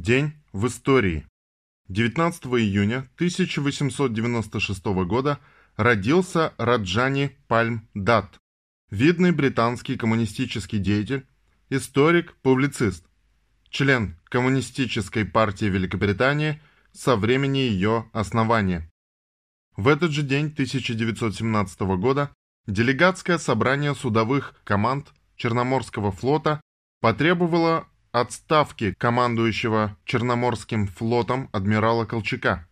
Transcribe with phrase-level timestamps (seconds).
[0.00, 1.26] День в истории.
[1.88, 5.40] 19 июня 1896 года
[5.74, 8.38] родился Раджани Пальм Дат,
[8.92, 11.26] видный британский коммунистический деятель,
[11.68, 13.04] историк, публицист,
[13.70, 16.62] член Коммунистической партии Великобритании
[16.92, 18.88] со времени ее основания.
[19.76, 22.30] В этот же день 1917 года
[22.68, 26.60] делегатское собрание судовых команд Черноморского флота
[27.00, 32.68] потребовало отставки командующего Черноморским флотом адмирала Колчака.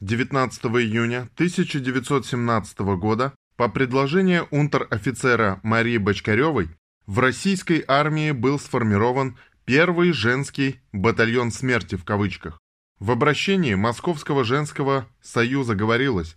[0.00, 6.70] 19 июня 1917 года по предложению унтер-офицера Марии Бочкаревой
[7.06, 12.58] в российской армии был сформирован первый женский «батальон смерти» в кавычках.
[12.98, 16.36] В обращении Московского женского союза говорилось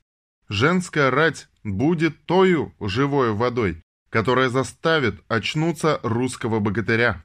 [0.50, 7.24] «Женская рать будет тою живой водой, которая заставит очнуться русского богатыря».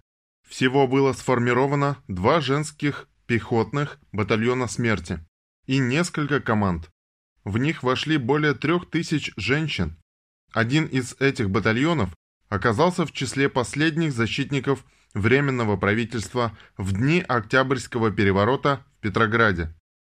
[0.49, 5.21] Всего было сформировано два женских пехотных батальона смерти
[5.67, 6.91] и несколько команд.
[7.45, 9.97] В них вошли более трех тысяч женщин.
[10.53, 12.11] Один из этих батальонов
[12.49, 19.75] оказался в числе последних защитников Временного правительства в дни Октябрьского переворота в Петрограде.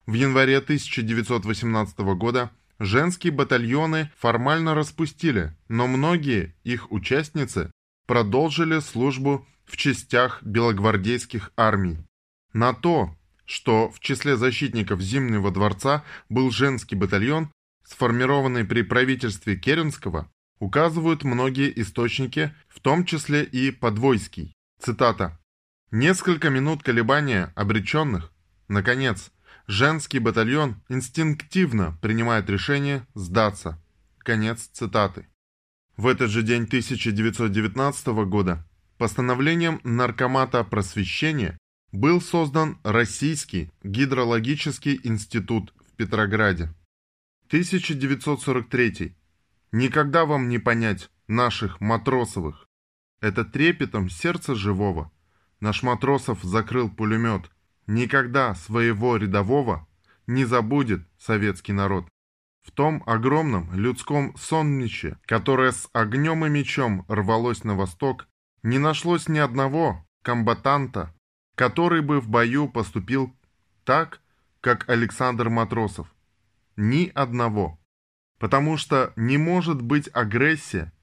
[0.07, 7.71] В январе 1918 года женские батальоны формально распустили, но многие их участницы
[8.07, 11.99] продолжили службу в частях белогвардейских армий.
[12.53, 17.51] На то, что в числе защитников Зимнего дворца был женский батальон,
[17.83, 24.53] сформированный при правительстве Керенского, указывают многие источники, в том числе и Подвойский.
[24.79, 25.39] Цитата.
[25.91, 28.31] «Несколько минут колебания обреченных.
[28.67, 29.31] Наконец,
[29.67, 33.81] женский батальон инстинктивно принимает решение сдаться».
[34.19, 35.27] Конец цитаты.
[35.97, 38.65] В этот же день 1919 года
[38.99, 41.57] Постановлением Наркомата просвещения
[41.93, 46.63] был создан Российский гидрологический институт в Петрограде.
[47.47, 49.15] 1943.
[49.71, 52.67] Никогда вам не понять наших матросовых.
[53.21, 55.13] Это трепетом сердца живого.
[55.61, 57.49] Наш матросов закрыл пулемет.
[57.87, 59.87] Никогда своего рядового
[60.27, 62.05] не забудет советский народ.
[62.63, 68.28] В том огромном людском сонниче, которое с огнем и мечом рвалось на восток,
[68.63, 71.13] не нашлось ни одного комбатанта,
[71.55, 73.35] который бы в бою поступил
[73.83, 74.21] так,
[74.61, 76.13] как Александр Матросов.
[76.75, 77.79] Ни одного.
[78.39, 80.93] Потому что не может быть агрессия,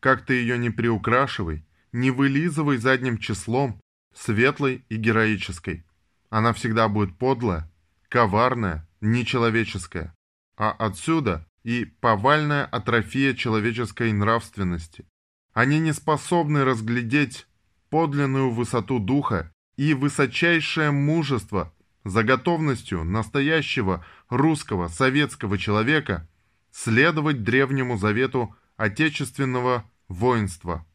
[0.00, 3.80] как ты ее не приукрашивай, не вылизывай задним числом,
[4.14, 5.84] светлой и героической.
[6.30, 7.70] Она всегда будет подлая,
[8.08, 10.14] коварная, нечеловеческая.
[10.56, 15.06] А отсюда и повальная атрофия человеческой нравственности,
[15.52, 17.46] они не способны разглядеть
[17.90, 21.72] подлинную высоту духа и высочайшее мужество
[22.04, 26.28] за готовностью настоящего русского советского человека
[26.70, 30.86] следовать древнему завету отечественного воинства.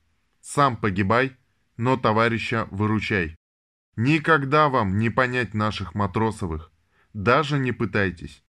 [0.41, 1.35] Сам погибай,
[1.78, 3.35] но товарища выручай.
[3.96, 6.72] Никогда вам не понять наших матросовых,
[7.14, 8.44] даже не пытайтесь.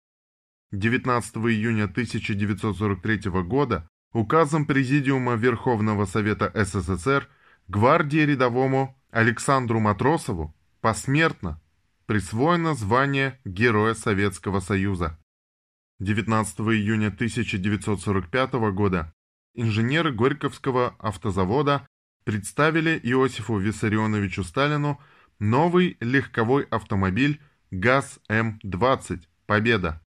[0.73, 7.29] 19 июня 1943 года Указом Президиума Верховного Совета СССР
[7.67, 11.61] гвардии рядовому Александру Матросову посмертно
[12.07, 15.19] присвоено звание Героя Советского Союза.
[15.99, 19.13] 19 июня 1945 года
[19.53, 21.85] инженеры Горьковского автозавода
[22.23, 25.01] представили Иосифу Виссарионовичу Сталину
[25.41, 27.41] новый легковой автомобиль
[27.73, 30.01] ГАЗ-М-20 «Победа».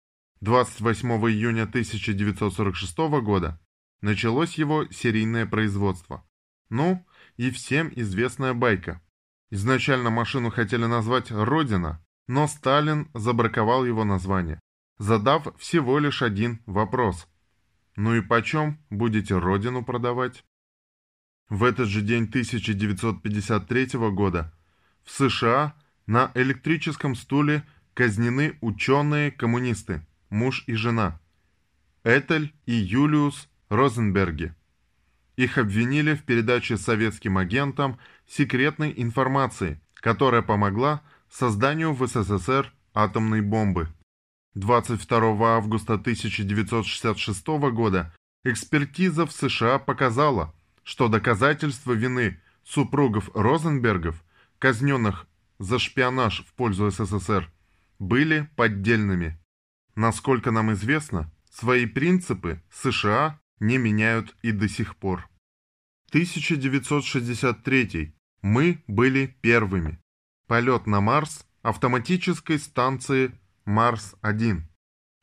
[0.42, 3.60] 28 июня 1946 года
[4.06, 6.24] началось его серийное производство.
[6.70, 7.04] Ну,
[7.38, 9.02] и всем известная байка.
[9.50, 14.60] Изначально машину хотели назвать «Родина», но Сталин забраковал его название,
[15.00, 17.28] задав всего лишь один вопрос.
[17.96, 20.46] Ну и почем будете Родину продавать?
[21.50, 24.54] В этот же день 1953 года
[25.04, 25.74] в США
[26.06, 27.64] на электрическом стуле
[27.96, 31.20] казнены ученые-коммунисты, муж и жена,
[32.04, 34.56] Этель и Юлиус Розенберге.
[35.36, 43.90] Их обвинили в передаче советским агентам секретной информации, которая помогла созданию в СССР атомной бомбы.
[44.54, 48.14] 22 августа 1966 года
[48.46, 50.54] экспертиза в США показала,
[50.84, 54.24] что доказательства вины супругов Розенбергов,
[54.60, 55.28] казненных
[55.60, 57.52] за шпионаж в пользу СССР,
[58.00, 59.38] были поддельными.
[59.96, 65.30] Насколько нам известно, свои принципы США не меняют и до сих пор.
[66.10, 68.16] 1963.
[68.42, 70.00] Мы были первыми.
[70.48, 73.32] Полет на Марс автоматической станции
[73.66, 74.62] Марс-1.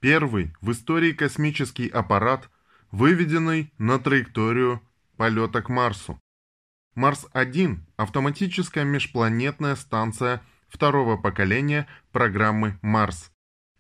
[0.01, 2.51] Первый в истории космический аппарат,
[2.91, 4.83] выведенный на траекторию
[5.17, 6.19] полета к Марсу.
[6.95, 13.32] Марс-1– автоматическая межпланетная станция второго поколения программы Марс.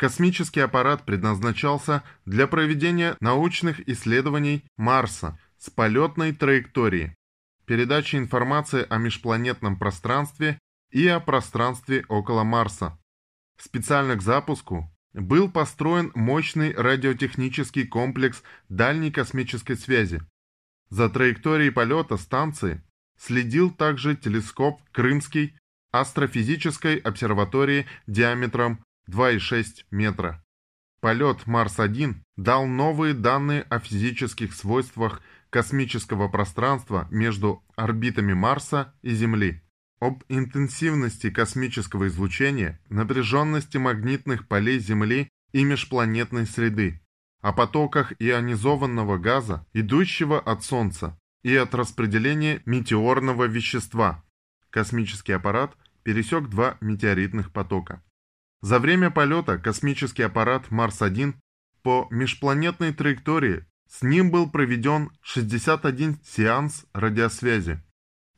[0.02, 7.14] Космический аппарат предназначался для проведения научных исследований Марса с полетной траекторией,
[7.66, 10.58] передачи информации о межпланетном пространстве
[10.90, 12.98] и о пространстве около Марса.
[13.56, 20.20] Специально к запуску был построен мощный радиотехнический комплекс дальней космической связи.
[20.90, 22.82] За траекторией полета станции
[23.20, 25.56] следил также телескоп Крымский
[25.92, 30.44] астрофизической обсерватории диаметром 2,6 метра.
[31.00, 35.20] Полет Марс-1 дал новые данные о физических свойствах
[35.50, 39.62] космического пространства между орбитами Марса и Земли,
[40.00, 47.02] об интенсивности космического излучения, напряженности магнитных полей Земли и межпланетной среды,
[47.40, 54.24] о потоках ионизованного газа, идущего от Солнца, и от распределения метеорного вещества.
[54.70, 58.02] Космический аппарат пересек два метеоритных потока.
[58.62, 61.34] За время полета космический аппарат Марс-1
[61.82, 67.82] по межпланетной траектории с ним был проведен 61 сеанс радиосвязи.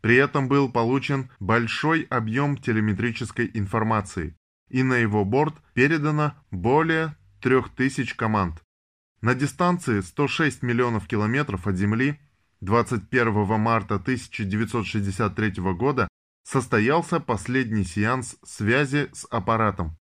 [0.01, 4.35] При этом был получен большой объем телеметрической информации,
[4.71, 8.63] и на его борт передано более 3000 команд.
[9.21, 12.19] На дистанции 106 миллионов километров от Земли
[12.63, 16.09] 21 марта 1963 года
[16.45, 19.99] состоялся последний сеанс связи с аппаратом.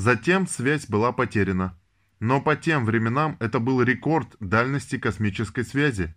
[0.00, 1.78] Затем связь была потеряна.
[2.20, 6.14] Но по тем временам это был рекорд дальности космической связи.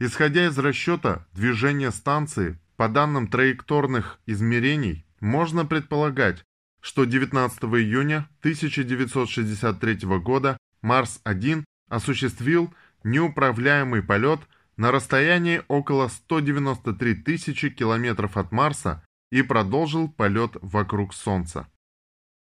[0.00, 6.42] Исходя из расчета движения станции, по данным траекторных измерений, можно предполагать,
[6.80, 14.40] что 19 июня 1963 года Марс-1 осуществил неуправляемый полет
[14.76, 21.68] на расстоянии около 193 тысячи километров от Марса и продолжил полет вокруг Солнца.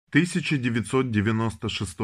[0.09, 1.97] 1996.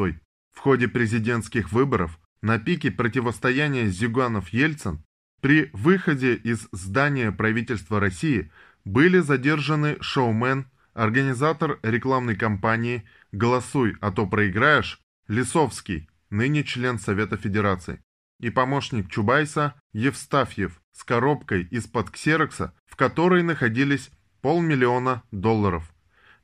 [0.52, 4.98] В ходе президентских выборов на пике противостояния Зюганов-Ельцин
[5.40, 8.50] при выходе из здания правительства России
[8.84, 18.02] были задержаны шоумен, организатор рекламной кампании «Голосуй, а то проиграешь» Лисовский, ныне член Совета Федерации,
[18.38, 24.10] и помощник Чубайса Евстафьев с коробкой из-под ксерокса, в которой находились
[24.42, 25.93] полмиллиона долларов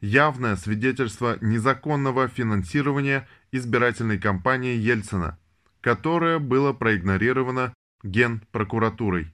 [0.00, 5.38] явное свидетельство незаконного финансирования избирательной кампании Ельцина,
[5.80, 9.32] которое было проигнорировано Генпрокуратурой.